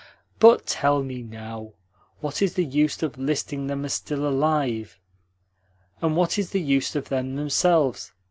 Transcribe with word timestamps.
"But 0.39 0.65
tell 0.65 1.03
me, 1.03 1.21
now: 1.21 1.73
what 2.21 2.41
is 2.41 2.55
the 2.55 2.65
use 2.65 3.03
of 3.03 3.19
listing 3.19 3.67
them 3.67 3.85
as 3.85 3.93
still 3.93 4.27
alive? 4.27 4.97
And 6.01 6.15
what 6.17 6.39
is 6.39 6.49
the 6.49 6.59
use 6.59 6.95
of 6.95 7.09
them 7.09 7.35
themselves? 7.35 8.11